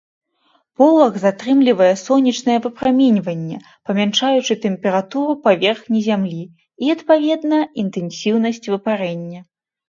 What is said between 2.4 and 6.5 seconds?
выпраменьванне, памяншаючы тэмпературу паверхні зямлі